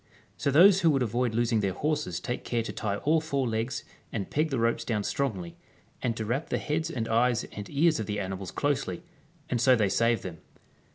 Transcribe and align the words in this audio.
So 0.35 0.49
those 0.49 0.81
who 0.81 0.89
would 0.89 1.03
avoid 1.03 1.35
losing 1.35 1.59
their 1.59 1.73
horses 1.75 2.19
take 2.19 2.43
care 2.43 2.63
to 2.63 2.73
tie 2.73 2.95
all 2.95 3.21
four 3.21 3.47
legs 3.47 3.83
and 4.11 4.31
peg 4.31 4.49
the 4.49 4.57
ropes 4.57 4.83
down 4.83 5.03
strongly, 5.03 5.57
and 6.01 6.17
to 6.17 6.25
wrap 6.25 6.49
the 6.49 6.57
heads 6.57 6.89
and 6.89 7.07
eyes 7.07 7.43
and 7.51 7.69
ears 7.69 7.99
of 7.99 8.07
the 8.07 8.19
animals 8.19 8.49
closely, 8.49 9.03
and 9.47 9.61
so 9.61 9.75
they 9.75 9.89
save 9.89 10.23
them. 10.23 10.39